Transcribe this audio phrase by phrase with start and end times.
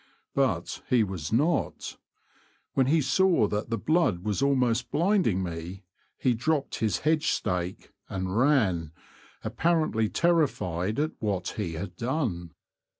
[0.33, 1.97] But he was not.
[2.73, 5.83] When he saw that the blood was almost blinding me
[6.17, 8.93] he dropped his hedge stake, and ran,
[9.43, 12.55] apparently terrified at what he had done.